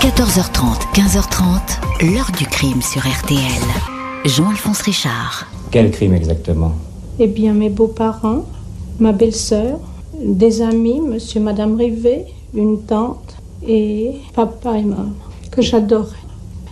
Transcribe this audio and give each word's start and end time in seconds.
14h30, 0.00 0.92
15h30, 0.94 2.12
l'heure 2.12 2.30
du 2.38 2.44
crime 2.46 2.82
sur 2.82 3.00
RTL. 3.00 3.40
Jean-Alphonse 4.24 4.82
Richard. 4.82 5.46
Quel 5.70 5.90
crime 5.90 6.14
exactement? 6.14 6.72
Eh 7.18 7.26
bien, 7.26 7.54
mes 7.54 7.70
beaux-parents, 7.70 8.44
ma 9.00 9.12
belle-sœur, 9.12 9.80
des 10.22 10.60
amis, 10.60 11.00
monsieur 11.00 11.40
et 11.40 11.44
madame 11.44 11.76
Rivet, 11.76 12.26
une 12.54 12.82
tante 12.82 13.36
et 13.66 14.16
papa 14.34 14.78
et 14.78 14.82
maman, 14.82 15.12
que 15.50 15.62
j'adorais. 15.62 16.14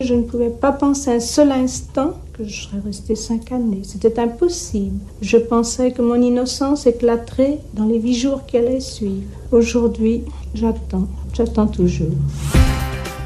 Je 0.01 0.15
ne 0.15 0.23
pouvais 0.23 0.51
pas 0.51 0.73
penser 0.73 1.11
un 1.11 1.21
seul 1.21 1.51
instant 1.51 2.13
que 2.35 2.45
je 2.45 2.65
serais 2.65 2.83
restée 2.85 3.17
cinq 3.17 3.53
années. 3.53 3.83
C'était 3.85 4.19
impossible. 4.19 5.01
Je 5.23 5.39
pensais 5.39 5.93
que 5.93 6.03
mon 6.03 6.21
innocence 6.21 6.87
éclaterait 6.87 7.59
dans 7.73 7.87
les 7.87 8.01
huit 8.01 8.15
jours 8.15 8.45
qui 8.47 8.59
allaient 8.59 8.81
suivre. 8.81 9.23
Aujourd'hui, 9.51 10.23
j'attends. 10.55 11.09
J'attends 11.33 11.67
toujours. 11.67 12.13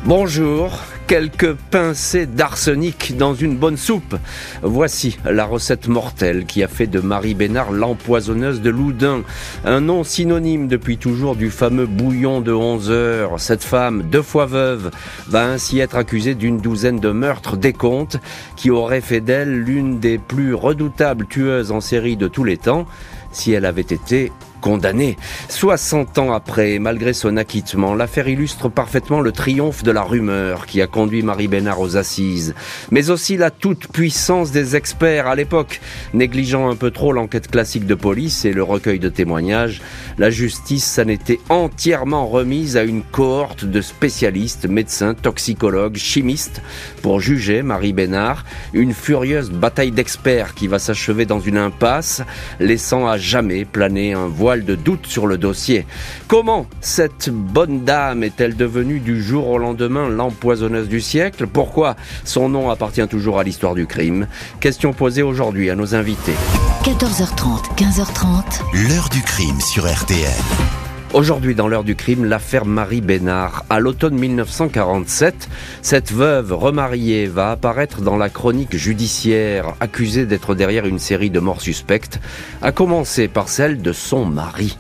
Bonjour, 0.09 0.73
quelques 1.07 1.53
pincées 1.53 2.25
d'arsenic 2.25 3.19
dans 3.19 3.35
une 3.35 3.59
bonne 3.59 3.77
soupe. 3.77 4.17
Voici 4.63 5.19
la 5.27 5.45
recette 5.45 5.87
mortelle 5.87 6.47
qui 6.47 6.63
a 6.63 6.67
fait 6.67 6.87
de 6.87 7.01
Marie 7.01 7.35
Bénard 7.35 7.73
l'empoisonneuse 7.73 8.63
de 8.63 8.71
Loudun, 8.71 9.21
un 9.67 9.81
nom 9.83 10.05
synonyme 10.05 10.67
depuis 10.67 10.97
toujours 10.97 11.37
du 11.37 11.51
fameux 11.51 11.85
bouillon 11.85 12.41
de 12.41 12.55
11 12.55 12.91
heures. 12.91 13.39
Cette 13.39 13.63
femme, 13.63 14.03
deux 14.03 14.23
fois 14.23 14.47
veuve, 14.47 14.91
va 15.27 15.45
ainsi 15.45 15.79
être 15.79 15.97
accusée 15.97 16.35
d'une 16.35 16.57
douzaine 16.57 17.01
de 17.01 17.11
meurtres 17.11 17.59
décomptes 17.59 18.19
qui 18.57 18.71
auraient 18.71 19.03
fait 19.03 19.21
d'elle 19.21 19.61
l'une 19.61 20.01
des 20.01 20.17
plus 20.17 20.55
redoutables 20.55 21.27
tueuses 21.27 21.71
en 21.71 21.83
série 21.83 22.17
de 22.17 22.29
tous 22.29 22.45
les 22.45 22.57
temps 22.57 22.87
si 23.33 23.53
elle 23.53 23.65
avait 23.65 23.83
été 23.83 24.33
condamné. 24.61 25.17
60 25.49 26.19
ans 26.19 26.33
après, 26.33 26.79
malgré 26.79 27.13
son 27.13 27.37
acquittement, 27.37 27.95
l'affaire 27.95 28.29
illustre 28.29 28.69
parfaitement 28.69 29.21
le 29.21 29.33
triomphe 29.33 29.83
de 29.83 29.91
la 29.91 30.03
rumeur 30.03 30.67
qui 30.67 30.83
a 30.83 30.87
conduit 30.87 31.23
Marie 31.23 31.49
Bénard 31.49 31.81
aux 31.81 31.97
assises, 31.97 32.55
mais 32.91 33.11
aussi 33.11 33.37
la 33.37 33.51
toute-puissance 33.51 34.51
des 34.51 34.77
experts 34.77 35.27
à 35.27 35.35
l'époque. 35.35 35.81
Négligeant 36.13 36.69
un 36.71 36.77
peu 36.77 36.91
trop 36.91 37.13
l'enquête 37.13 37.51
classique 37.51 37.87
de 37.87 37.95
police 37.95 38.45
et 38.45 38.53
le 38.53 38.63
recueil 38.63 38.99
de 38.99 39.09
témoignages, 39.09 39.81
la 40.19 40.31
justice 40.31 40.85
s'en 40.85 41.09
était 41.09 41.41
entièrement 41.49 42.27
remise 42.27 42.77
à 42.77 42.83
une 42.83 43.03
cohorte 43.03 43.65
de 43.65 43.81
spécialistes, 43.81 44.67
médecins, 44.67 45.15
toxicologues, 45.15 45.97
chimistes, 45.97 46.63
pour 47.03 47.21
juger 47.21 47.63
Marie 47.63 47.93
Bénard, 47.93 48.45
une 48.73 48.93
furieuse 48.93 49.51
bataille 49.51 49.93
d'experts 49.93 50.55
qui 50.55 50.67
va 50.67 50.79
s'achever 50.79 51.27
dans 51.27 51.41
une 51.41 51.59
impasse, 51.59 52.23
laissant 52.61 53.07
à 53.07 53.17
jamais 53.29 53.67
planer 53.67 54.15
un 54.15 54.27
voile 54.27 54.65
de 54.65 54.75
doute 54.75 55.07
sur 55.07 55.27
le 55.27 55.37
dossier. 55.37 55.87
Comment 56.29 56.67
cette 56.81 57.29
bonne 57.29 57.85
dame 57.85 58.25
est-elle 58.25 58.57
devenue 58.57 59.01
du 59.01 59.23
jour 59.23 59.49
au 59.49 59.59
lendemain 59.59 60.09
l'empoisonneuse 60.09 60.89
du 60.89 61.03
siècle? 61.03 61.47
Pourquoi 61.47 61.95
son 62.25 62.49
nom 62.49 62.71
appartient 62.71 63.07
toujours 63.07 63.39
à 63.39 63.45
l'histoire 63.45 63.75
du 63.75 63.87
crime? 63.87 64.29
Question 64.61 64.95
posée 64.95 65.23
aujourd'hui 65.23 65.69
à 65.69 65.75
nos 65.75 65.95
invités. 65.95 66.37
14h30, 66.85 67.77
15h30. 67.77 68.89
L'heure 68.89 69.11
du 69.11 69.21
crime 69.21 69.61
sur 69.61 69.87
RTL. 69.87 70.78
Aujourd'hui, 71.15 71.55
dans 71.55 71.69
l'heure 71.69 71.85
du 71.85 71.97
crime, 71.97 72.27
l'affaire 72.27 72.67
Marie 72.67 73.01
Bénard. 73.01 73.65
À 73.71 73.81
l'automne 73.81 74.15
1947, 74.15 75.49
cette 75.81 76.13
veuve 76.13 76.53
remariée 76.53 77.27
va 77.27 77.51
apparaître 77.51 78.03
dans 78.03 78.19
la 78.19 78.29
chronique 78.29 78.77
judiciaire, 78.77 79.75
accusée 79.81 80.27
d'être 80.27 80.55
derrière 80.55 80.85
une 80.85 80.99
série 80.99 81.31
de 81.31 81.41
morts 81.41 81.63
suspectes, 81.63 82.21
à 82.61 82.73
commencer 82.73 83.27
par 83.27 83.49
celle 83.49 83.81
de 83.81 83.93
son 83.93 84.27
mari. 84.27 84.77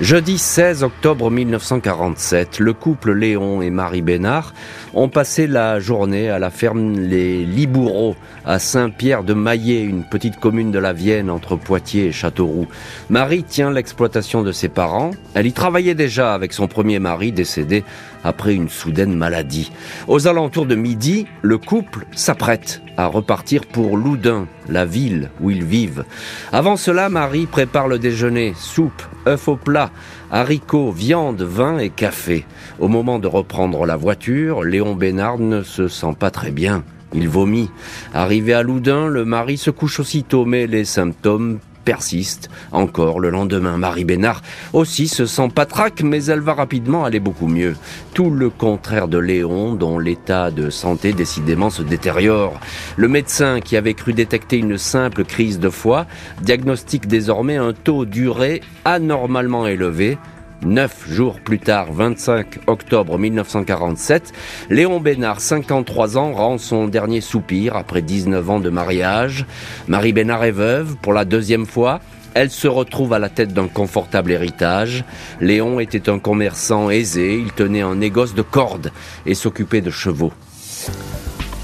Jeudi 0.00 0.38
16 0.38 0.84
octobre 0.84 1.28
1947, 1.28 2.60
le 2.60 2.72
couple 2.72 3.14
Léon 3.14 3.62
et 3.62 3.70
Marie 3.70 4.00
Bénard 4.00 4.54
ont 4.94 5.08
passé 5.08 5.48
la 5.48 5.80
journée 5.80 6.30
à 6.30 6.38
la 6.38 6.50
ferme 6.50 7.00
Les 7.00 7.44
Liboureaux 7.44 8.14
à 8.44 8.60
Saint-Pierre 8.60 9.24
de 9.24 9.34
Maillet, 9.34 9.82
une 9.82 10.04
petite 10.04 10.38
commune 10.38 10.70
de 10.70 10.78
la 10.78 10.92
Vienne 10.92 11.28
entre 11.28 11.56
Poitiers 11.56 12.06
et 12.06 12.12
Châteauroux. 12.12 12.68
Marie 13.10 13.42
tient 13.42 13.72
l'exploitation 13.72 14.44
de 14.44 14.52
ses 14.52 14.68
parents. 14.68 15.10
Elle 15.34 15.48
y 15.48 15.52
travaillait 15.52 15.96
déjà 15.96 16.32
avec 16.32 16.52
son 16.52 16.68
premier 16.68 17.00
mari 17.00 17.32
décédé 17.32 17.82
après 18.22 18.54
une 18.54 18.68
soudaine 18.68 19.16
maladie. 19.16 19.72
Aux 20.06 20.28
alentours 20.28 20.66
de 20.66 20.76
midi, 20.76 21.26
le 21.42 21.58
couple 21.58 22.06
s'apprête 22.12 22.82
à 22.96 23.06
repartir 23.06 23.66
pour 23.66 23.96
Loudun, 23.96 24.46
la 24.68 24.84
ville 24.84 25.30
où 25.40 25.50
ils 25.50 25.64
vivent. 25.64 26.04
Avant 26.52 26.76
cela, 26.76 27.08
Marie 27.08 27.46
prépare 27.46 27.88
le 27.88 27.98
déjeuner, 27.98 28.52
soupe, 28.56 29.02
œufs 29.26 29.48
au 29.48 29.56
plat, 29.56 29.90
haricots, 30.30 30.90
viande, 30.90 31.42
vin 31.42 31.78
et 31.78 31.90
café. 31.90 32.46
Au 32.78 32.88
moment 32.88 33.18
de 33.18 33.26
reprendre 33.26 33.86
la 33.86 33.96
voiture, 33.96 34.62
Léon 34.62 34.94
Bénard 34.94 35.38
ne 35.38 35.62
se 35.62 35.88
sent 35.88 36.14
pas 36.18 36.30
très 36.30 36.50
bien. 36.50 36.84
Il 37.14 37.28
vomit. 37.28 37.70
Arrivé 38.12 38.52
à 38.52 38.62
Loudun, 38.62 39.06
le 39.06 39.24
mari 39.24 39.56
se 39.56 39.70
couche 39.70 40.00
aussitôt, 40.00 40.44
mais 40.44 40.66
les 40.66 40.84
symptômes 40.84 41.58
persiste. 41.88 42.50
Encore 42.70 43.18
le 43.18 43.30
lendemain, 43.30 43.78
Marie 43.78 44.04
Bénard 44.04 44.42
aussi 44.74 45.08
se 45.08 45.24
sent 45.24 45.48
patraque, 45.54 46.02
mais 46.02 46.22
elle 46.26 46.40
va 46.40 46.52
rapidement 46.52 47.06
aller 47.06 47.18
beaucoup 47.18 47.46
mieux. 47.46 47.76
Tout 48.12 48.28
le 48.28 48.50
contraire 48.50 49.08
de 49.08 49.16
Léon, 49.16 49.72
dont 49.72 49.98
l'état 49.98 50.50
de 50.50 50.68
santé 50.68 51.14
décidément 51.14 51.70
se 51.70 51.80
détériore. 51.80 52.60
Le 52.98 53.08
médecin 53.08 53.60
qui 53.62 53.74
avait 53.74 53.94
cru 53.94 54.12
détecter 54.12 54.58
une 54.58 54.76
simple 54.76 55.24
crise 55.24 55.60
de 55.60 55.70
foie 55.70 56.04
diagnostique 56.42 57.08
désormais 57.08 57.56
un 57.56 57.72
taux 57.72 58.04
d'urée 58.04 58.60
anormalement 58.84 59.66
élevé 59.66 60.18
Neuf 60.62 61.08
jours 61.08 61.38
plus 61.38 61.60
tard, 61.60 61.92
25 61.92 62.58
octobre 62.66 63.16
1947, 63.16 64.32
Léon 64.70 64.98
Bénard, 64.98 65.40
53 65.40 66.18
ans, 66.18 66.32
rend 66.32 66.58
son 66.58 66.88
dernier 66.88 67.20
soupir 67.20 67.76
après 67.76 68.02
19 68.02 68.50
ans 68.50 68.58
de 68.58 68.68
mariage. 68.68 69.46
Marie 69.86 70.12
Bénard 70.12 70.42
est 70.44 70.50
veuve 70.50 70.96
pour 70.96 71.12
la 71.12 71.24
deuxième 71.24 71.64
fois. 71.64 72.00
Elle 72.34 72.50
se 72.50 72.66
retrouve 72.66 73.12
à 73.12 73.20
la 73.20 73.28
tête 73.28 73.54
d'un 73.54 73.68
confortable 73.68 74.32
héritage. 74.32 75.04
Léon 75.40 75.78
était 75.78 76.08
un 76.08 76.18
commerçant 76.18 76.90
aisé, 76.90 77.38
il 77.38 77.52
tenait 77.52 77.82
un 77.82 77.94
négoce 77.94 78.34
de 78.34 78.42
cordes 78.42 78.90
et 79.26 79.34
s'occupait 79.34 79.80
de 79.80 79.90
chevaux. 79.90 80.32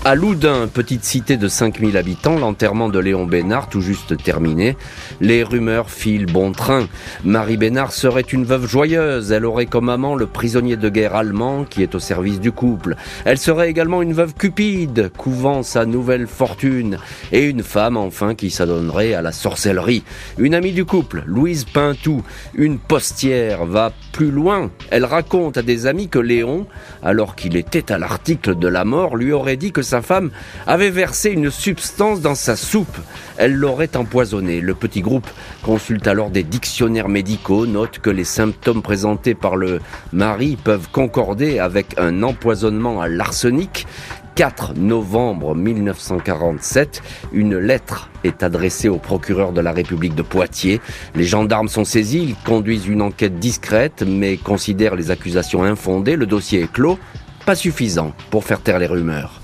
À 0.07 0.15
Loudun, 0.15 0.69
petite 0.69 1.03
cité 1.03 1.39
de 1.39 1.49
5000 1.49 1.97
habitants, 1.97 2.39
l'enterrement 2.39 2.91
de 2.91 2.99
Léon 2.99 3.25
Bénard 3.25 3.71
tout 3.71 3.81
juste 3.81 4.23
terminé. 4.23 4.77
Les 5.23 5.43
rumeurs 5.43 5.89
filent 5.89 6.27
bon 6.27 6.53
train. 6.53 6.89
Marie 7.25 7.57
Bénard 7.57 7.91
serait 7.91 8.21
une 8.21 8.45
veuve 8.45 8.67
joyeuse. 8.67 9.33
Elle 9.33 9.47
aurait 9.47 9.65
comme 9.65 9.89
amant 9.89 10.15
le 10.15 10.27
prisonnier 10.27 10.77
de 10.77 10.91
guerre 10.91 11.15
allemand 11.15 11.65
qui 11.65 11.83
est 11.83 11.95
au 11.95 12.01
service 12.01 12.39
du 12.39 12.53
couple. 12.53 12.97
Elle 13.25 13.39
serait 13.39 13.71
également 13.71 14.03
une 14.03 14.13
veuve 14.13 14.35
cupide, 14.35 15.11
couvant 15.17 15.63
sa 15.63 15.87
nouvelle 15.87 16.27
fortune. 16.27 16.99
Et 17.33 17.45
une 17.45 17.63
femme 17.63 17.97
enfin 17.97 18.35
qui 18.35 18.51
s'adonnerait 18.51 19.15
à 19.15 19.23
la 19.23 19.33
sorcellerie. 19.33 20.05
Une 20.37 20.55
amie 20.55 20.73
du 20.73 20.85
couple, 20.85 21.23
Louise 21.25 21.65
Pintou, 21.65 22.23
une 22.55 22.79
postière, 22.79 23.65
va 23.65 23.91
plus 24.13 24.31
loin. 24.31 24.71
Elle 24.91 25.07
raconte 25.07 25.57
à 25.57 25.63
des 25.63 25.87
amis 25.87 26.09
que 26.09 26.19
Léon, 26.19 26.67
alors 27.03 27.37
qu'il 27.37 27.57
était 27.57 27.91
à 27.91 27.97
l'article 27.97 28.59
de 28.59 28.69
la 28.69 28.85
mort, 28.85 29.17
lui 29.17 29.33
aurait 29.33 29.57
dit 29.57 29.73
que 29.73 29.81
sa 29.81 29.94
femme 30.03 30.31
avait 30.67 30.91
versé 30.91 31.31
une 31.31 31.51
substance 31.51 32.21
dans 32.21 32.35
sa 32.35 32.57
soupe. 32.57 32.97
Elle 33.37 33.55
l'aurait 33.55 33.97
empoisonné. 33.97 34.61
Le 34.61 34.75
petit 34.75 35.01
groupe 35.01 35.29
consulte 35.63 36.07
alors 36.07 36.31
des 36.31 36.43
dictionnaires 36.43 37.09
médicaux, 37.09 37.67
note 37.67 37.99
que 37.99 38.11
les 38.11 38.25
symptômes 38.25 38.83
présentés 38.83 39.35
par 39.35 39.57
le 39.57 39.81
mari 40.13 40.57
peuvent 40.63 40.89
concorder 40.91 41.59
avec 41.59 41.99
un 41.99 42.23
empoisonnement 42.23 43.01
à 43.01 43.09
l'arsenic 43.09 43.87
4 44.35 44.75
novembre 44.75 45.55
1947, 45.55 47.03
une 47.33 47.57
lettre 47.57 48.11
est 48.25 48.43
adressée 48.43 48.89
au 48.89 48.99
procureur 48.99 49.53
de 49.53 49.61
la 49.61 49.73
République 49.73 50.15
de 50.15 50.23
Poitiers. 50.23 50.81
Les 51.15 51.25
gendarmes 51.25 51.69
sont 51.69 51.85
saisis, 51.85 52.25
ils 52.25 52.37
conduisent 52.45 52.87
une 52.87 53.03
enquête 53.03 53.39
discrète 53.39 54.03
mais 54.07 54.37
considèrent 54.37 54.97
les 54.97 55.11
accusations 55.11 55.63
infondées. 55.63 56.17
Le 56.17 56.27
dossier 56.27 56.63
est 56.63 56.73
clos, 56.73 56.99
pas 57.47 57.55
suffisant 57.55 58.13
pour 58.31 58.45
faire 58.45 58.61
taire 58.61 58.79
les 58.79 58.87
rumeurs. 58.87 59.44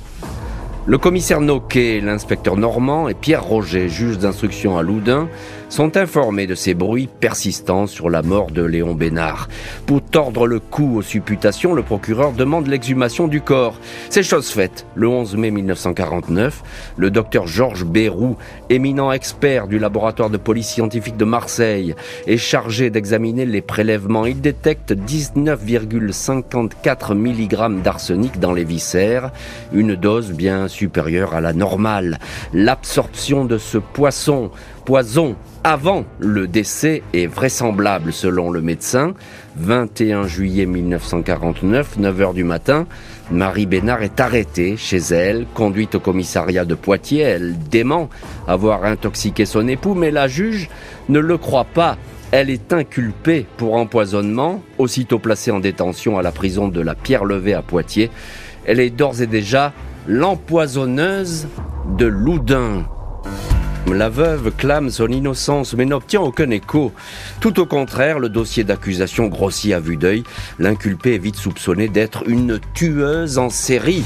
Le 0.91 0.99
commissaire 0.99 1.41
Noquet, 1.41 2.01
l'inspecteur 2.01 2.57
Normand 2.57 3.09
et 3.09 3.15
Pierre 3.15 3.45
Roger, 3.45 3.89
juge 3.89 4.19
d'instruction 4.19 4.77
à 4.77 4.83
Loudun, 4.83 5.29
sont 5.71 5.97
informés 5.97 6.49
de 6.49 6.55
ces 6.55 6.75
bruits 6.75 7.09
persistants 7.21 7.87
sur 7.87 8.11
la 8.11 8.21
mort 8.23 8.51
de 8.51 8.63
Léon 8.63 8.95
Bénard. 8.95 9.49
Pour 9.87 10.03
tordre 10.03 10.47
le 10.47 10.59
cou 10.59 10.97
aux 10.97 11.03
supputations, 11.03 11.73
le 11.75 11.83
procureur 11.83 12.33
demande 12.33 12.67
l'exhumation 12.67 13.29
du 13.29 13.41
corps. 13.41 13.79
C'est 14.11 14.25
chose 14.25 14.51
faite. 14.51 14.85
Le 14.97 15.09
11 15.09 15.37
mai 15.37 15.53
1949, 15.53 16.63
le 16.97 17.11
docteur 17.11 17.47
Georges 17.47 17.85
Bérou, 17.85 18.37
éminent 18.69 19.13
expert 19.13 19.69
du 19.69 19.79
laboratoire 19.79 20.29
de 20.29 20.37
police 20.37 20.69
scientifique 20.69 21.17
de 21.17 21.25
Marseille, 21.25 21.95
est 22.27 22.37
chargé 22.37 22.91
d'examiner 22.91 23.47
les 23.47 23.63
prélèvements. 23.63 24.27
Il 24.27 24.41
détecte 24.41 24.93
19,54 24.93 27.15
mg 27.15 27.83
d'arsenic 27.83 28.41
dans 28.41 28.53
les 28.53 28.65
viscères, 28.65 29.31
une 29.73 29.95
dose 29.95 30.33
bien 30.33 30.67
supérieure 30.67 31.35
à 31.35 31.41
la 31.41 31.53
normale. 31.53 32.19
L'absorption 32.53 33.45
de 33.45 33.57
ce 33.57 33.79
poisson 33.79 34.51
poison 34.85 35.37
avant 35.62 36.05
le 36.19 36.47
décès 36.47 37.03
est 37.12 37.27
vraisemblable 37.27 38.12
selon 38.12 38.50
le 38.50 38.61
médecin. 38.62 39.15
21 39.56 40.27
juillet 40.27 40.67
1949, 40.67 41.99
9h 41.99 42.35
du 42.35 42.44
matin, 42.44 42.87
Marie 43.31 43.67
Bénard 43.67 44.03
est 44.03 44.21
arrêtée 44.21 44.77
chez 44.77 44.99
elle, 44.99 45.47
conduite 45.55 45.97
au 45.97 46.00
commissariat 46.00 46.65
de 46.65 46.75
Poitiers. 46.75 47.21
Elle 47.21 47.59
dément 47.59 48.09
avoir 48.49 48.85
intoxiqué 48.85 49.44
son 49.44 49.69
époux, 49.69 49.94
mais 49.94 50.11
la 50.11 50.29
juge 50.29 50.69
ne 51.09 51.19
le 51.19 51.37
croit 51.37 51.67
pas. 51.67 51.97
Elle 52.33 52.49
est 52.49 52.73
inculpée 52.73 53.47
pour 53.56 53.75
empoisonnement, 53.75 54.62
aussitôt 54.79 55.19
placée 55.19 55.50
en 55.50 55.61
détention 55.61 56.19
à 56.19 56.23
la 56.23 56.33
prison 56.33 56.69
de 56.69 56.81
la 56.81 56.94
Pierre-Levée 56.94 57.55
à 57.55 57.62
Poitiers. 57.62 58.11
Elle 58.67 58.81
est 58.81 58.91
d'ores 58.91 59.21
et 59.21 59.26
déjà 59.26 59.73
l'empoisonneuse 60.06 61.49
de 61.99 62.06
Loudun. 62.06 62.87
La 63.87 64.09
veuve 64.09 64.53
clame 64.56 64.91
son 64.91 65.09
innocence 65.09 65.75
mais 65.75 65.85
n'obtient 65.85 66.21
aucun 66.21 66.50
écho. 66.50 66.93
Tout 67.41 67.59
au 67.61 67.67
contraire, 67.67 68.19
le 68.19 68.29
dossier 68.29 68.62
d'accusation 68.62 69.27
grossit 69.27 69.73
à 69.73 69.81
vue 69.81 69.97
d'œil. 69.97 70.23
L'inculpé 70.59 71.15
est 71.15 71.19
vite 71.19 71.37
soupçonné 71.37 71.88
d'être 71.88 72.29
une 72.29 72.61
tueuse 72.75 73.38
en 73.38 73.50
série. 73.50 74.05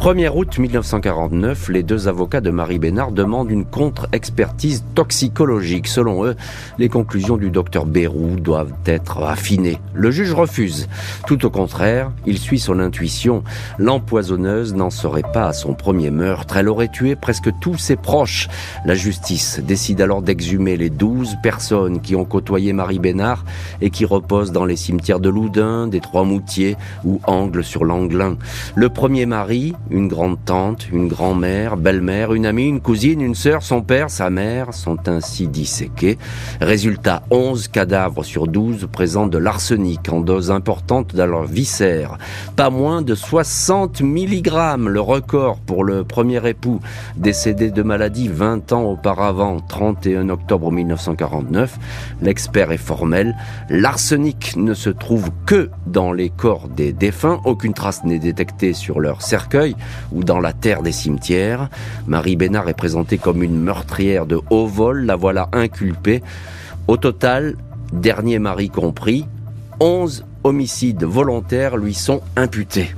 1er 0.00 0.30
août 0.34 0.58
1949, 0.58 1.68
les 1.68 1.82
deux 1.82 2.08
avocats 2.08 2.40
de 2.40 2.48
Marie 2.48 2.78
Bénard 2.78 3.12
demandent 3.12 3.50
une 3.50 3.66
contre-expertise 3.66 4.82
toxicologique. 4.94 5.86
Selon 5.86 6.24
eux, 6.24 6.36
les 6.78 6.88
conclusions 6.88 7.36
du 7.36 7.50
docteur 7.50 7.84
Bérou 7.84 8.36
doivent 8.36 8.72
être 8.86 9.22
affinées. 9.22 9.78
Le 9.92 10.10
juge 10.10 10.32
refuse. 10.32 10.88
Tout 11.26 11.44
au 11.44 11.50
contraire, 11.50 12.12
il 12.24 12.38
suit 12.38 12.58
son 12.58 12.78
intuition. 12.80 13.44
L'empoisonneuse 13.78 14.72
n'en 14.72 14.88
serait 14.88 15.20
pas 15.34 15.48
à 15.48 15.52
son 15.52 15.74
premier 15.74 16.10
meurtre. 16.10 16.56
Elle 16.56 16.70
aurait 16.70 16.88
tué 16.88 17.14
presque 17.14 17.50
tous 17.60 17.76
ses 17.76 17.96
proches. 17.96 18.48
La 18.86 18.94
justice 18.94 19.60
décide 19.62 20.00
alors 20.00 20.22
d'exhumer 20.22 20.78
les 20.78 20.88
douze 20.88 21.36
personnes 21.42 22.00
qui 22.00 22.16
ont 22.16 22.24
côtoyé 22.24 22.72
Marie 22.72 23.00
Bénard 23.00 23.44
et 23.82 23.90
qui 23.90 24.06
reposent 24.06 24.52
dans 24.52 24.64
les 24.64 24.76
cimetières 24.76 25.20
de 25.20 25.28
Loudun, 25.28 25.88
des 25.88 26.00
Trois-Moutiers 26.00 26.78
ou 27.04 27.20
Angle 27.26 27.62
sur 27.62 27.84
l'Anglin. 27.84 28.38
Le 28.74 28.88
premier 28.88 29.26
mari, 29.26 29.74
une 29.90 30.08
grande-tante, 30.08 30.88
une 30.90 31.08
grand-mère, 31.08 31.76
belle-mère, 31.76 32.32
une 32.32 32.46
amie, 32.46 32.68
une 32.68 32.80
cousine, 32.80 33.20
une 33.20 33.34
sœur, 33.34 33.62
son 33.62 33.82
père, 33.82 34.10
sa 34.10 34.30
mère 34.30 34.72
sont 34.72 35.08
ainsi 35.08 35.48
disséqués. 35.48 36.18
Résultat, 36.60 37.22
11 37.30 37.68
cadavres 37.68 38.24
sur 38.24 38.46
12 38.46 38.88
présentent 38.90 39.30
de 39.30 39.38
l'arsenic 39.38 40.08
en 40.12 40.20
dose 40.20 40.50
importante 40.50 41.14
dans 41.14 41.26
leurs 41.26 41.44
viscères. 41.44 42.18
Pas 42.56 42.70
moins 42.70 43.02
de 43.02 43.14
60 43.14 44.00
mg, 44.00 44.50
le 44.78 45.00
record 45.00 45.58
pour 45.58 45.84
le 45.84 46.04
premier 46.04 46.46
époux, 46.48 46.80
décédé 47.16 47.70
de 47.70 47.82
maladie 47.82 48.28
20 48.28 48.72
ans 48.72 48.84
auparavant, 48.84 49.58
31 49.60 50.28
octobre 50.28 50.70
1949. 50.70 51.78
L'expert 52.22 52.72
est 52.72 52.76
formel. 52.76 53.36
L'arsenic 53.68 54.56
ne 54.56 54.74
se 54.74 54.90
trouve 54.90 55.30
que 55.46 55.70
dans 55.86 56.12
les 56.12 56.30
corps 56.30 56.68
des 56.68 56.92
défunts. 56.92 57.40
Aucune 57.44 57.74
trace 57.74 58.04
n'est 58.04 58.18
détectée 58.18 58.72
sur 58.72 59.00
leur 59.00 59.22
cercueil 59.22 59.74
ou 60.12 60.24
dans 60.24 60.40
la 60.40 60.52
terre 60.52 60.82
des 60.82 60.92
cimetières. 60.92 61.68
Marie 62.06 62.36
Bénard 62.36 62.68
est 62.68 62.74
présentée 62.74 63.18
comme 63.18 63.42
une 63.42 63.58
meurtrière 63.58 64.26
de 64.26 64.40
haut 64.50 64.66
vol, 64.66 65.04
la 65.06 65.16
voilà 65.16 65.48
inculpée. 65.52 66.22
Au 66.88 66.96
total, 66.96 67.56
dernier 67.92 68.38
mari 68.38 68.70
compris, 68.70 69.26
11 69.80 70.24
homicides 70.44 71.04
volontaires 71.04 71.76
lui 71.76 71.94
sont 71.94 72.20
imputés. 72.36 72.94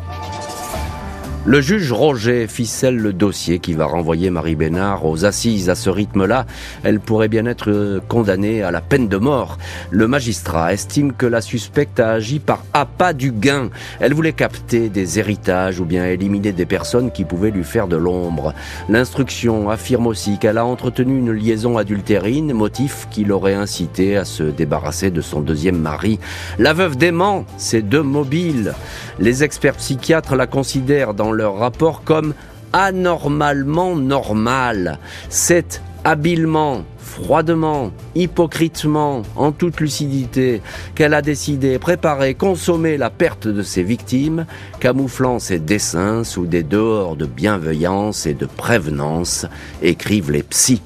Le 1.45 1.61
juge 1.61 1.91
Roger 1.91 2.47
ficelle 2.47 2.99
le 2.99 3.13
dossier 3.13 3.59
qui 3.59 3.73
va 3.73 3.87
renvoyer 3.87 4.31
Marie 4.31 4.55
Bénard 4.55 5.05
aux 5.05 5.25
assises. 5.25 5.71
À 5.71 5.75
ce 5.75 5.91
rythme-là, 5.91 6.47
elle 6.85 7.01
pourrait 7.01 7.27
bien 7.27 7.47
être 7.47 8.01
condamnée 8.07 8.63
à 8.63 8.71
la 8.71 8.81
peine 8.81 9.09
de 9.09 9.17
mort. 9.17 9.59
Le 9.91 10.07
magistrat 10.07 10.73
estime 10.73 11.13
que 11.13 11.27
la 11.27 11.41
suspecte 11.41 11.99
a 11.99 12.13
agi 12.13 12.39
par 12.39 12.63
appât 12.73 13.13
du 13.13 13.33
gain. 13.33 13.71
Elle 13.99 14.15
voulait 14.15 14.33
capter 14.33 14.89
des 14.89 15.19
héritages 15.19 15.81
ou 15.81 15.85
bien 15.85 16.07
éliminer 16.07 16.53
des 16.53 16.65
personnes 16.65 17.11
qui 17.11 17.25
pouvaient 17.25 17.51
lui 17.51 17.65
faire 17.65 17.89
de 17.89 17.97
l'ombre. 17.97 18.55
L'instruction 18.89 19.69
affirme 19.69 20.07
aussi 20.07 20.39
qu'elle 20.39 20.59
a 20.59 20.65
entretenu 20.65 21.19
une 21.19 21.33
liaison 21.33 21.77
adultérine, 21.77 22.53
motif 22.53 23.09
qui 23.11 23.25
l'aurait 23.25 23.55
incité 23.55 24.17
à 24.17 24.25
se 24.25 24.45
débarrasser 24.45 25.11
de 25.11 25.21
son 25.21 25.41
deuxième 25.41 25.81
mari. 25.81 26.21
La 26.61 26.73
veuve 26.73 26.97
dément 26.97 27.47
ces 27.57 27.83
deux 27.83 28.03
mobiles. 28.03 28.75
Les 29.19 29.43
experts 29.43 29.77
psychiatres 29.77 30.37
la 30.37 30.47
considèrent 30.47 31.15
dans 31.15 31.32
leur 31.33 31.57
rapport 31.57 32.05
comme 32.05 32.35
anormalement 32.73 33.97
normal. 33.97 34.99
C'est 35.29 35.83
habilement, 36.05 36.85
froidement, 36.99 37.93
hypocritement, 38.15 39.23
en 39.37 39.53
toute 39.53 39.81
lucidité, 39.81 40.63
qu'elle 40.95 41.15
a 41.15 41.23
décidé, 41.23 41.79
préparé, 41.79 42.35
consommer 42.35 42.97
la 42.97 43.11
perte 43.11 43.47
de 43.47 43.63
ses 43.63 43.83
victimes, 43.83 44.47
camouflant 44.81 45.39
ses 45.39 45.59
dessins 45.59 46.25
sous 46.25 46.47
des 46.47 46.63
dehors 46.63 47.17
de 47.17 47.27
bienveillance 47.27 48.27
et 48.27 48.35
de 48.35 48.47
prévenance, 48.47 49.47
écrivent 49.83 50.31
les 50.31 50.43
psys. 50.43 50.83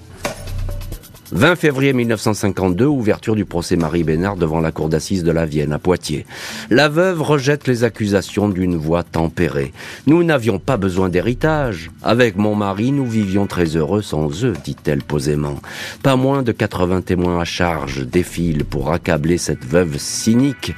20 1.32 1.56
février 1.56 1.92
1952, 1.92 2.84
ouverture 2.86 3.34
du 3.34 3.44
procès 3.44 3.74
Marie 3.74 4.04
Bénard 4.04 4.36
devant 4.36 4.60
la 4.60 4.70
cour 4.70 4.88
d'assises 4.88 5.24
de 5.24 5.32
la 5.32 5.44
Vienne 5.44 5.72
à 5.72 5.80
Poitiers. 5.80 6.24
La 6.70 6.88
veuve 6.88 7.20
rejette 7.20 7.66
les 7.66 7.82
accusations 7.82 8.48
d'une 8.48 8.76
voix 8.76 9.02
tempérée. 9.02 9.72
Nous 10.06 10.22
n'avions 10.22 10.60
pas 10.60 10.76
besoin 10.76 11.08
d'héritage. 11.08 11.90
Avec 12.04 12.36
mon 12.36 12.54
mari, 12.54 12.92
nous 12.92 13.06
vivions 13.06 13.48
très 13.48 13.76
heureux 13.76 14.02
sans 14.02 14.44
eux, 14.44 14.54
dit-elle 14.64 15.02
posément. 15.02 15.56
Pas 16.04 16.14
moins 16.14 16.44
de 16.44 16.52
80 16.52 17.00
témoins 17.00 17.40
à 17.40 17.44
charge 17.44 18.06
défilent 18.06 18.64
pour 18.64 18.92
accabler 18.92 19.36
cette 19.36 19.64
veuve 19.64 19.98
cynique. 19.98 20.74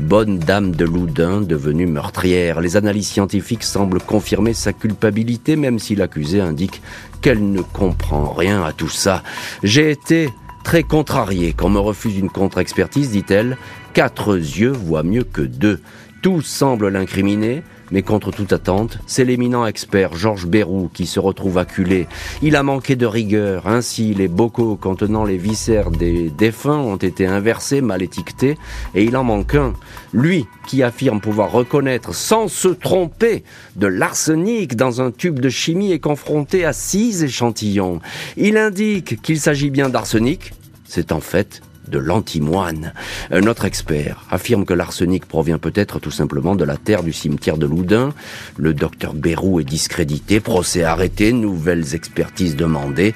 Bonne 0.00 0.38
dame 0.38 0.72
de 0.72 0.84
Loudun 0.84 1.40
devenue 1.40 1.86
meurtrière. 1.86 2.60
Les 2.60 2.76
analyses 2.76 3.08
scientifiques 3.08 3.62
semblent 3.62 4.00
confirmer 4.00 4.52
sa 4.52 4.74
culpabilité, 4.74 5.56
même 5.56 5.78
si 5.78 5.94
l'accusé 5.96 6.40
indique 6.40 6.82
qu'elle 7.22 7.50
ne 7.50 7.62
comprend 7.62 8.32
rien 8.32 8.62
à 8.62 8.72
tout 8.72 8.90
ça. 8.90 9.22
J'ai 9.62 9.90
été 9.90 10.28
très 10.64 10.82
contrarié 10.82 11.54
quand 11.56 11.70
me 11.70 11.78
refuse 11.78 12.18
une 12.18 12.28
contre-expertise, 12.28 13.10
dit-elle. 13.10 13.56
Quatre 13.94 14.36
yeux 14.36 14.72
voient 14.72 15.02
mieux 15.02 15.24
que 15.24 15.42
deux. 15.42 15.80
Tout 16.20 16.42
semble 16.42 16.88
l'incriminer, 16.88 17.62
mais 17.90 18.02
contre 18.02 18.30
toute 18.30 18.52
attente, 18.52 18.98
c'est 19.06 19.24
l'éminent 19.24 19.66
expert 19.66 20.14
Georges 20.14 20.46
Bérou 20.46 20.90
qui 20.92 21.06
se 21.06 21.20
retrouve 21.20 21.58
acculé. 21.58 22.06
Il 22.42 22.56
a 22.56 22.62
manqué 22.62 22.96
de 22.96 23.06
rigueur, 23.06 23.66
ainsi 23.66 24.14
les 24.14 24.28
bocaux 24.28 24.76
contenant 24.76 25.24
les 25.24 25.36
viscères 25.36 25.90
des 25.90 26.30
défunts 26.30 26.78
ont 26.78 26.96
été 26.96 27.26
inversés, 27.26 27.80
mal 27.80 28.02
étiquetés, 28.02 28.56
et 28.94 29.04
il 29.04 29.16
en 29.16 29.24
manque 29.24 29.54
un. 29.54 29.74
Lui 30.12 30.46
qui 30.66 30.82
affirme 30.82 31.20
pouvoir 31.20 31.52
reconnaître 31.52 32.14
sans 32.14 32.48
se 32.48 32.68
tromper 32.68 33.44
de 33.76 33.86
l'arsenic 33.86 34.76
dans 34.76 35.00
un 35.00 35.10
tube 35.10 35.40
de 35.40 35.48
chimie 35.48 35.92
est 35.92 36.00
confronté 36.00 36.64
à 36.64 36.72
six 36.72 37.22
échantillons. 37.22 38.00
Il 38.36 38.56
indique 38.56 39.22
qu'il 39.22 39.38
s'agit 39.38 39.70
bien 39.70 39.88
d'arsenic, 39.88 40.52
c'est 40.84 41.12
en 41.12 41.20
fait 41.20 41.62
de 41.88 41.98
l'antimoine. 41.98 42.92
Un 43.30 43.46
autre 43.46 43.64
expert 43.64 44.24
affirme 44.30 44.64
que 44.64 44.74
l'arsenic 44.74 45.26
provient 45.26 45.58
peut-être 45.58 45.98
tout 45.98 46.10
simplement 46.10 46.54
de 46.54 46.64
la 46.64 46.76
terre 46.76 47.02
du 47.02 47.12
cimetière 47.12 47.58
de 47.58 47.66
Loudun. 47.66 48.12
Le 48.56 48.74
docteur 48.74 49.14
Bérou 49.14 49.60
est 49.60 49.64
discrédité, 49.64 50.40
procès 50.40 50.84
arrêté, 50.84 51.32
nouvelles 51.32 51.94
expertises 51.94 52.56
demandées. 52.56 53.14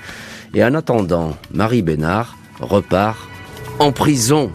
Et 0.55 0.65
en 0.65 0.75
attendant, 0.75 1.37
Marie 1.53 1.83
Bénard 1.83 2.37
repart 2.61 3.19
en 3.79 3.93
prison. 3.93 4.51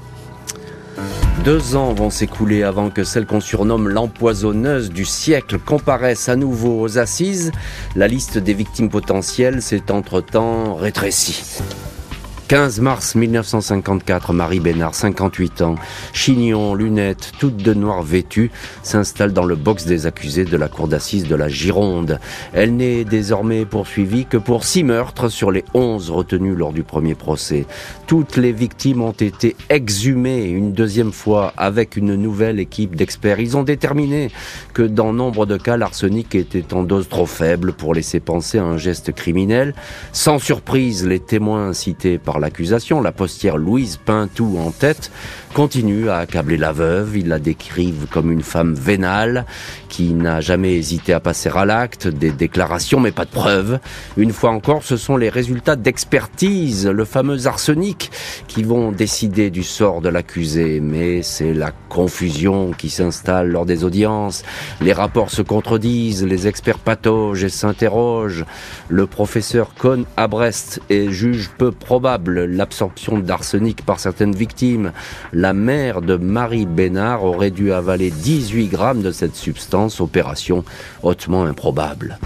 Deux 1.44 1.76
ans 1.76 1.94
vont 1.94 2.10
s'écouler 2.10 2.64
avant 2.64 2.90
que 2.90 3.04
celle 3.04 3.26
qu'on 3.26 3.42
surnomme 3.42 3.88
l'empoisonneuse 3.88 4.90
du 4.90 5.06
siècle 5.06 5.60
comparaisse 5.60 6.28
à 6.28 6.36
nouveau 6.36 6.82
aux 6.82 6.98
assises. 6.98 7.52
La 7.96 8.08
liste 8.08 8.38
des 8.38 8.54
victimes 8.54 8.90
potentielles 8.90 9.62
s'est 9.62 9.92
entre-temps 9.92 10.76
rétrécie. 10.76 11.62
15 12.48 12.80
mars 12.82 13.16
1954, 13.16 14.32
Marie 14.32 14.60
Bénard, 14.60 14.94
58 14.94 15.64
ans, 15.64 15.76
chignon, 16.14 16.76
lunettes, 16.76 17.32
toute 17.40 17.58
de 17.58 17.74
noir 17.74 18.04
vêtue, 18.04 18.52
s'installe 18.84 19.34
dans 19.34 19.46
le 19.46 19.56
box 19.56 19.86
des 19.86 20.06
accusés 20.06 20.46
de 20.46 20.56
la 20.56 20.68
cour 20.68 20.88
d'assises 20.88 21.28
de 21.28 21.34
la 21.34 21.50
Gironde. 21.50 22.20
Elle 22.54 22.76
n'est 22.76 23.04
désormais 23.04 23.66
poursuivie 23.66 24.26
que 24.26 24.38
pour 24.38 24.64
six 24.64 24.84
meurtres 24.84 25.30
sur 25.30 25.50
les 25.50 25.66
11 25.74 26.12
retenus 26.12 26.56
lors 26.56 26.72
du 26.72 26.84
premier 26.84 27.16
procès. 27.16 27.66
Toutes 28.06 28.38
les 28.38 28.52
victimes 28.52 29.02
ont 29.02 29.12
été 29.12 29.56
exhumées 29.70 30.44
une 30.44 30.72
deuxième 30.72 31.12
fois 31.12 31.52
avec 31.58 31.96
une 31.96 32.14
nouvelle 32.14 32.60
équipe 32.60 32.96
d'experts. 32.96 33.40
Ils 33.40 33.58
ont 33.58 33.64
déterminé 33.64 34.30
que 34.76 34.84
dans 34.84 35.14
nombre 35.14 35.48
de 35.48 35.58
cas, 35.58 35.78
l'arsenic 35.78 36.36
était 36.36 36.76
en 36.76 36.84
dose 36.84 37.10
trop 37.10 37.26
faible 37.26 37.74
pour 37.74 37.96
laisser 37.96 38.20
penser 38.20 38.60
à 38.60 38.66
un 38.66 38.78
geste 38.78 39.14
criminel. 39.14 39.74
Sans 40.12 40.38
surprise, 40.38 41.08
les 41.08 41.20
témoins 41.20 41.74
cités 41.74 42.20
par 42.20 42.35
l'accusation, 42.40 43.02
la 43.02 43.12
postière 43.12 43.58
Louise 43.58 43.98
Pintou 43.98 44.58
en 44.58 44.72
tête, 44.72 45.12
continue 45.54 46.10
à 46.10 46.18
accabler 46.18 46.58
la 46.58 46.72
veuve. 46.72 47.18
Ils 47.18 47.30
la 47.30 47.40
décrivent 47.40 48.08
comme 48.12 48.32
une 48.32 48.44
femme 48.44 48.74
vénale 48.74 49.46
qui 49.90 50.14
n'a 50.14 50.42
jamais 50.42 50.74
hésité 50.74 51.14
à 51.14 51.22
passer 51.22 51.50
à 51.56 51.64
l'acte, 51.64 52.08
des 52.08 52.32
déclarations 52.32 53.00
mais 53.00 53.12
pas 53.12 53.24
de 53.24 53.30
preuves. 53.30 53.80
Une 54.18 54.34
fois 54.34 54.52
encore, 54.52 54.84
ce 54.84 54.98
sont 54.98 55.16
les 55.16 55.30
résultats 55.30 55.78
d'expertise, 55.78 56.88
le 56.88 57.06
fameux 57.06 57.48
arsenic, 57.48 58.12
qui 58.48 58.64
vont 58.64 58.92
décider 58.92 59.50
du 59.50 59.64
sort 59.64 60.02
de 60.02 60.10
l'accusé. 60.10 60.82
Mais 60.82 61.22
c'est 61.22 61.54
la 61.54 61.72
confusion 61.88 62.72
qui 62.72 62.90
s'installe 62.90 63.50
lors 63.50 63.66
des 63.66 63.84
audiences. 63.84 64.44
Les 64.82 64.94
rapports 64.94 65.30
se 65.30 65.42
contredisent, 65.42 66.26
les 66.26 66.48
experts 66.48 66.80
patogent 66.80 67.46
et 67.46 67.50
s'interrogent. 67.50 68.46
Le 68.90 69.08
professeur 69.08 69.74
Cohn 69.76 70.04
à 70.18 70.28
Brest 70.28 70.82
et 70.90 71.10
juge 71.12 71.50
peu 71.58 71.72
probable 71.72 72.25
l'absorption 72.32 73.20
d'arsenic 73.20 73.86
par 73.86 74.00
certaines 74.00 74.36
victimes 74.36 74.92
la 75.34 75.54
mère 75.54 76.02
de 76.02 76.16
Marie 76.16 76.66
Bénard 76.66 77.24
aurait 77.24 77.52
dû 77.52 77.72
avaler 77.72 78.12
18 78.12 78.68
grammes 78.68 79.02
de 79.02 79.12
cette 79.12 79.36
substance, 79.36 80.02
opération 80.02 80.64
hautement 81.04 81.44
improbable. 81.44 82.20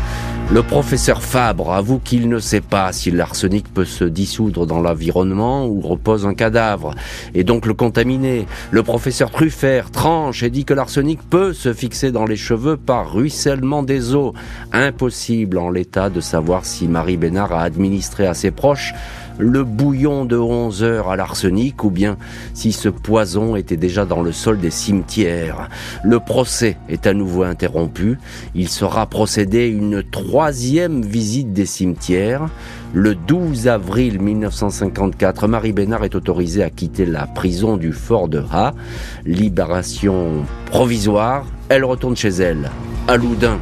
Le 0.52 0.64
professeur 0.64 1.22
Fabre 1.22 1.74
avoue 1.74 2.00
qu'il 2.00 2.28
ne 2.28 2.40
sait 2.40 2.60
pas 2.60 2.92
si 2.92 3.12
l'arsenic 3.12 3.72
peut 3.72 3.86
se 3.86 4.04
dissoudre 4.04 4.66
dans 4.66 4.80
l'environnement 4.80 5.68
où 5.68 5.80
repose 5.80 6.26
un 6.26 6.34
cadavre 6.34 6.96
et 7.36 7.44
donc 7.44 7.68
le 7.68 7.76
contaminer. 7.76 8.48
Le 8.72 8.82
professeur 8.82 9.30
Truffert 9.30 9.92
tranche 9.92 10.42
et 10.42 10.50
dit 10.50 10.66
que 10.66 10.74
l'arsenic 10.74 11.20
peut 11.30 11.54
se 11.54 11.72
fixer 11.72 12.12
dans 12.12 12.26
les 12.26 12.36
cheveux 12.36 12.78
par 12.78 13.14
ruissellement 13.14 13.84
des 13.84 14.16
eaux. 14.16 14.34
Impossible 14.74 15.60
en 15.60 15.70
l'état 15.70 16.10
de 16.10 16.20
savoir 16.20 16.66
si 16.66 16.88
Marie 16.88 17.18
Bénard 17.18 17.54
a 17.54 17.62
administré 17.62 18.26
à 18.26 18.34
ses 18.34 18.50
proches 18.50 18.96
le 19.40 19.64
bouillon 19.64 20.26
de 20.26 20.38
11 20.38 20.84
heures 20.84 21.10
à 21.10 21.16
l'arsenic 21.16 21.84
ou 21.84 21.90
bien 21.90 22.18
si 22.54 22.72
ce 22.72 22.90
poison 22.90 23.56
était 23.56 23.78
déjà 23.78 24.06
dans 24.06 24.22
le 24.22 24.32
sol 24.32 24.60
des 24.60 24.70
cimetières. 24.70 25.70
Le 26.04 26.20
procès 26.20 26.78
est 26.90 27.08
à 27.08 27.14
nouveau 27.14 27.44
interrompu. 27.44 28.20
Il 28.54 28.68
sera 28.68 29.08
procédé 29.08 29.68
une 29.68 30.04
troisième 30.04 31.02
visite 31.02 31.54
des 31.54 31.66
cimetières. 31.66 32.50
Le 32.94 33.16
12 33.16 33.68
avril 33.68 34.22
1954, 34.22 35.48
Marie 35.48 35.74
Bénard 35.74 36.04
est 36.04 36.16
autorisée 36.16 36.64
à 36.64 36.70
quitter 36.70 37.06
la 37.06 37.26
prison 37.26 37.78
du 37.78 37.94
fort 37.94 38.28
de 38.28 38.44
Ha. 38.52 38.74
Libération 39.26 40.44
provisoire, 40.66 41.46
elle 41.70 41.86
retourne 41.86 42.16
chez 42.16 42.30
elle, 42.30 42.70
à 43.08 43.16
Loudun. 43.16 43.60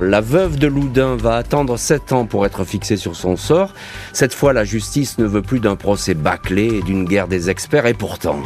La 0.00 0.20
veuve 0.20 0.58
de 0.58 0.66
Loudun 0.66 1.16
va 1.16 1.36
attendre 1.36 1.76
sept 1.76 2.12
ans 2.12 2.26
pour 2.26 2.44
être 2.46 2.64
fixée 2.64 2.96
sur 2.96 3.14
son 3.14 3.36
sort. 3.36 3.72
Cette 4.12 4.34
fois, 4.34 4.52
la 4.52 4.64
justice 4.64 5.18
ne 5.18 5.24
veut 5.24 5.42
plus 5.42 5.60
d'un 5.60 5.76
procès 5.76 6.14
bâclé 6.14 6.66
et 6.66 6.82
d'une 6.82 7.04
guerre 7.04 7.28
des 7.28 7.50
experts, 7.50 7.86
et 7.86 7.94
pourtant... 7.94 8.42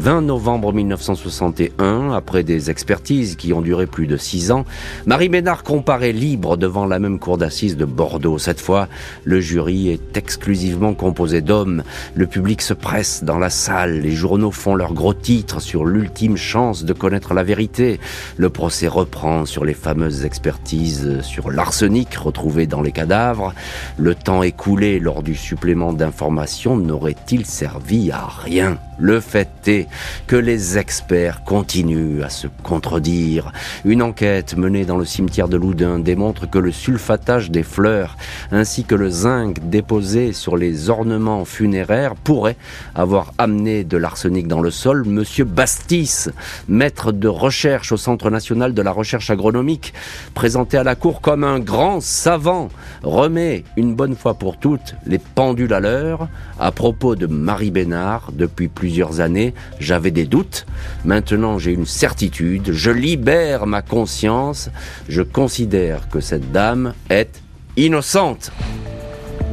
20 0.00 0.22
novembre 0.22 0.72
1961, 0.72 2.12
après 2.12 2.42
des 2.42 2.70
expertises 2.70 3.36
qui 3.36 3.52
ont 3.52 3.60
duré 3.60 3.86
plus 3.86 4.06
de 4.06 4.16
six 4.16 4.50
ans, 4.50 4.64
Marie 5.04 5.28
Ménard 5.28 5.62
comparaît 5.62 6.12
libre 6.12 6.56
devant 6.56 6.86
la 6.86 6.98
même 6.98 7.18
cour 7.18 7.36
d'assises 7.36 7.76
de 7.76 7.84
Bordeaux. 7.84 8.38
Cette 8.38 8.62
fois, 8.62 8.88
le 9.24 9.40
jury 9.40 9.90
est 9.90 10.16
exclusivement 10.16 10.94
composé 10.94 11.42
d'hommes. 11.42 11.82
Le 12.14 12.26
public 12.26 12.62
se 12.62 12.72
presse 12.72 13.24
dans 13.24 13.38
la 13.38 13.50
salle. 13.50 14.00
Les 14.00 14.12
journaux 14.12 14.50
font 14.50 14.74
leurs 14.74 14.94
gros 14.94 15.12
titres 15.12 15.60
sur 15.60 15.84
l'ultime 15.84 16.38
chance 16.38 16.86
de 16.86 16.94
connaître 16.94 17.34
la 17.34 17.42
vérité. 17.42 18.00
Le 18.38 18.48
procès 18.48 18.88
reprend 18.88 19.44
sur 19.44 19.66
les 19.66 19.74
fameuses 19.74 20.24
expertises 20.24 21.20
sur 21.20 21.50
l'arsenic 21.50 22.14
retrouvé 22.14 22.66
dans 22.66 22.80
les 22.80 22.92
cadavres. 22.92 23.52
Le 23.98 24.14
temps 24.14 24.42
écoulé 24.42 24.98
lors 24.98 25.22
du 25.22 25.34
supplément 25.34 25.92
d'information 25.92 26.78
n'aurait-il 26.78 27.44
servi 27.44 28.10
à 28.10 28.26
rien? 28.26 28.78
Le 29.00 29.18
fait 29.20 29.48
est 29.66 29.88
que 30.26 30.36
les 30.36 30.76
experts 30.76 31.42
continuent 31.44 32.22
à 32.22 32.28
se 32.28 32.48
contredire. 32.62 33.50
Une 33.86 34.02
enquête 34.02 34.58
menée 34.58 34.84
dans 34.84 34.98
le 34.98 35.06
cimetière 35.06 35.48
de 35.48 35.56
Loudun 35.56 35.98
démontre 35.98 36.48
que 36.48 36.58
le 36.58 36.70
sulfatage 36.70 37.50
des 37.50 37.62
fleurs 37.62 38.18
ainsi 38.52 38.84
que 38.84 38.94
le 38.94 39.08
zinc 39.08 39.56
déposé 39.70 40.34
sur 40.34 40.58
les 40.58 40.90
ornements 40.90 41.46
funéraires 41.46 42.14
pourrait 42.14 42.58
avoir 42.94 43.32
amené 43.38 43.84
de 43.84 43.96
l'arsenic 43.96 44.46
dans 44.46 44.60
le 44.60 44.70
sol. 44.70 45.06
Monsieur 45.06 45.44
Bastis, 45.44 46.28
maître 46.68 47.10
de 47.10 47.28
recherche 47.28 47.92
au 47.92 47.96
Centre 47.96 48.28
national 48.28 48.74
de 48.74 48.82
la 48.82 48.92
recherche 48.92 49.30
agronomique, 49.30 49.94
présenté 50.34 50.76
à 50.76 50.84
la 50.84 50.94
cour 50.94 51.22
comme 51.22 51.42
un 51.42 51.58
grand 51.58 52.02
savant, 52.02 52.68
remet 53.02 53.64
une 53.78 53.94
bonne 53.94 54.14
fois 54.14 54.34
pour 54.34 54.58
toutes 54.58 54.94
les 55.06 55.18
pendules 55.18 55.72
à 55.72 55.80
l'heure 55.80 56.28
à 56.58 56.70
propos 56.70 57.16
de 57.16 57.26
Marie 57.26 57.70
Bénard 57.70 58.30
depuis 58.34 58.68
plusieurs 58.68 58.89
années 59.20 59.54
j'avais 59.78 60.10
des 60.10 60.24
doutes, 60.24 60.66
maintenant 61.04 61.58
j'ai 61.58 61.72
une 61.72 61.86
certitude, 61.86 62.72
je 62.72 62.90
libère 62.90 63.66
ma 63.66 63.82
conscience, 63.82 64.70
je 65.08 65.22
considère 65.22 66.08
que 66.08 66.20
cette 66.20 66.52
dame 66.52 66.94
est 67.08 67.42
innocente. 67.76 68.52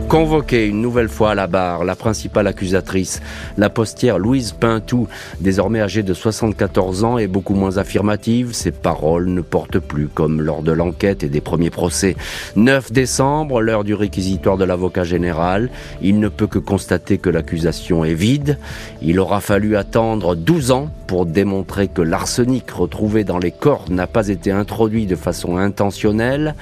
Convoquée 0.07 0.67
une 0.67 0.81
nouvelle 0.81 1.09
fois 1.09 1.31
à 1.31 1.35
la 1.35 1.47
barre, 1.47 1.83
la 1.83 1.97
principale 1.97 2.47
accusatrice, 2.47 3.21
la 3.57 3.69
postière 3.69 4.19
Louise 4.19 4.53
Pintou, 4.53 5.09
désormais 5.41 5.81
âgée 5.81 6.01
de 6.01 6.13
74 6.13 7.03
ans 7.03 7.17
et 7.17 7.27
beaucoup 7.27 7.55
moins 7.55 7.77
affirmative, 7.77 8.53
ses 8.53 8.71
paroles 8.71 9.27
ne 9.27 9.41
portent 9.41 9.79
plus 9.79 10.07
comme 10.07 10.41
lors 10.41 10.63
de 10.63 10.71
l'enquête 10.71 11.23
et 11.23 11.27
des 11.27 11.41
premiers 11.41 11.71
procès. 11.71 12.15
9 12.55 12.93
décembre, 12.93 13.59
l'heure 13.59 13.83
du 13.83 13.93
réquisitoire 13.93 14.55
de 14.55 14.63
l'avocat 14.63 15.03
général, 15.03 15.69
il 16.01 16.21
ne 16.21 16.29
peut 16.29 16.47
que 16.47 16.59
constater 16.59 17.17
que 17.17 17.29
l'accusation 17.29 18.05
est 18.05 18.13
vide. 18.13 18.57
Il 19.01 19.19
aura 19.19 19.41
fallu 19.41 19.75
attendre 19.75 20.35
12 20.35 20.71
ans 20.71 20.89
pour 21.07 21.25
démontrer 21.25 21.87
que 21.87 22.01
l'arsenic 22.01 22.69
retrouvé 22.71 23.23
dans 23.23 23.39
les 23.39 23.51
corps 23.51 23.85
n'a 23.89 24.07
pas 24.07 24.27
été 24.27 24.51
introduit 24.51 25.05
de 25.05 25.15
façon 25.15 25.57
intentionnelle. 25.57 26.53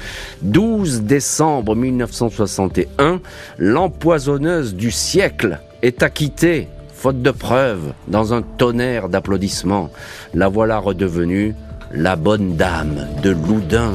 12 0.44 1.02
décembre 1.02 1.76
1961, 1.76 3.20
l'empoisonneuse 3.58 4.76
du 4.76 4.92
siècle 4.92 5.60
est 5.82 6.04
acquittée, 6.04 6.68
faute 6.94 7.22
de 7.22 7.32
preuves, 7.32 7.94
dans 8.08 8.34
un 8.34 8.42
tonnerre 8.42 9.10
d'applaudissements. 9.10 9.90
La 10.34 10.48
voilà 10.48 10.80
redevenue 10.80 11.56
la 11.92 12.16
bonne 12.16 12.56
dame 12.56 13.08
de 13.22 13.32
Loudun. 13.32 13.94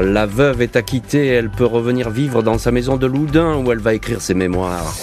La 0.00 0.26
veuve 0.26 0.60
est 0.60 0.76
acquittée, 0.76 1.26
elle 1.26 1.48
peut 1.48 1.64
revenir 1.64 2.10
vivre 2.10 2.42
dans 2.42 2.58
sa 2.58 2.70
maison 2.70 2.96
de 2.96 3.06
Loudun 3.06 3.56
où 3.56 3.72
elle 3.72 3.78
va 3.78 3.94
écrire 3.94 4.20
ses 4.20 4.34
mémoires. 4.34 4.94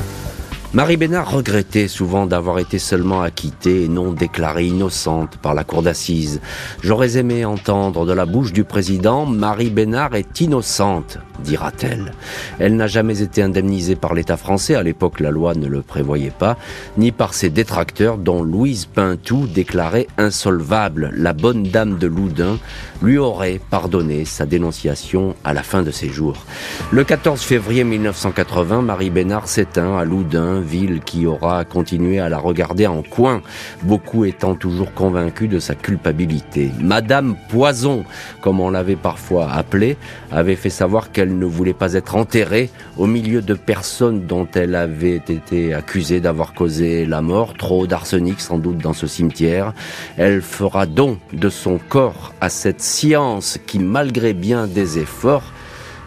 Marie 0.76 0.98
Bénard 0.98 1.30
regrettait 1.30 1.88
souvent 1.88 2.26
d'avoir 2.26 2.58
été 2.58 2.80
seulement 2.80 3.22
acquittée 3.22 3.84
et 3.84 3.88
non 3.88 4.12
déclarée 4.12 4.66
innocente 4.66 5.38
par 5.38 5.54
la 5.54 5.64
cour 5.64 5.84
d'assises. 5.84 6.42
J'aurais 6.82 7.16
aimé 7.18 7.46
entendre 7.46 8.08
de 8.08 8.12
la 8.12 8.26
bouche 8.26 8.54
du 8.54 8.64
président 8.64 9.28
Marie 9.28 9.70
Bénard 9.70 10.16
est 10.16 10.42
innocente, 10.42 11.20
dira-t-elle. 11.44 12.12
Elle, 12.58 12.76
n'a 12.76 12.88
jamais 12.88 13.22
été 13.22 13.44
indemnisée 13.44 13.96
par 13.96 14.16
l'État 14.16 14.36
français, 14.36 14.74
à 14.74 14.82
l'époque 14.82 15.20
la 15.20 15.30
loi 15.30 15.54
ne 15.54 15.68
le 15.68 15.84
prévoyait 15.84 16.32
pas, 16.32 16.58
ni 16.98 17.12
par 17.12 17.36
ses 17.36 17.52
détracteurs 17.52 18.18
dont 18.18 18.42
Louise 18.42 18.86
Pintou 18.86 19.46
déclarait 19.46 20.08
insolvable. 20.18 21.12
La 21.16 21.34
bonne 21.34 21.62
dame 21.62 22.00
de 22.00 22.08
Loudun 22.08 22.58
lui 23.04 23.20
aurait 23.20 23.60
pardonné 23.70 24.26
sa 24.26 24.48
dénonciation 24.48 25.36
à 25.44 25.54
la 25.54 25.62
fin 25.62 25.84
de 25.84 25.92
ses 25.92 26.10
jours. 26.10 26.48
Le 26.92 27.04
14 27.04 27.42
février 27.42 27.84
1980, 27.84 28.82
Marie 28.82 29.12
Bénard 29.12 29.48
s'éteint 29.48 29.98
à 30.00 30.04
Loudun, 30.04 30.63
ville 30.64 31.02
qui 31.02 31.28
aura 31.28 31.66
continué 31.66 32.20
à 32.20 32.30
la 32.30 32.40
regarder 32.40 32.88
en 32.88 33.04
coin, 33.04 33.42
beaucoup 33.84 34.26
étant 34.26 34.56
toujours 34.56 34.94
convaincus 34.94 35.50
de 35.50 35.60
sa 35.60 35.76
culpabilité. 35.76 36.72
Madame 36.80 37.36
Poison, 37.50 38.06
comme 38.42 38.60
on 38.60 38.70
l'avait 38.70 38.96
parfois 38.96 39.52
appelée, 39.52 39.98
avait 40.32 40.56
fait 40.56 40.70
savoir 40.70 41.12
qu'elle 41.12 41.38
ne 41.38 41.46
voulait 41.46 41.74
pas 41.74 41.94
être 41.94 42.16
enterrée 42.16 42.70
au 42.98 43.06
milieu 43.06 43.42
de 43.42 43.54
personnes 43.54 44.26
dont 44.26 44.48
elle 44.56 44.76
avait 44.76 45.18
été 45.18 45.74
accusée 45.74 46.20
d'avoir 46.20 46.54
causé 46.54 47.06
la 47.06 47.22
mort, 47.22 47.54
trop 47.54 47.86
d'arsenic 47.86 48.40
sans 48.40 48.58
doute 48.58 48.78
dans 48.78 48.94
ce 48.94 49.08
cimetière. 49.08 49.74
Elle 50.18 50.42
fera 50.42 50.86
don 50.86 51.18
de 51.32 51.50
son 51.50 51.78
corps 51.78 52.34
à 52.42 52.50
cette 52.50 52.82
science 52.82 53.60
qui, 53.68 53.80
malgré 53.80 54.34
bien 54.34 54.68
des 54.68 55.00
efforts, 55.00 55.52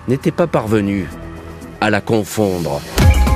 n'était 0.09 0.31
pas 0.31 0.47
parvenue 0.47 1.07
à 1.81 1.91
la 1.91 2.01
confondre. 2.01 2.81